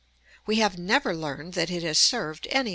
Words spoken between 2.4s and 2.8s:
any other purpose.